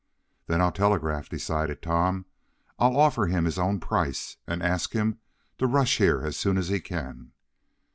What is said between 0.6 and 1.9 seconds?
I'll telegraph," decided